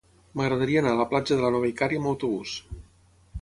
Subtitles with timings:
[0.39, 2.57] M'agradaria anar a la platja de la Nova Icària amb autobús.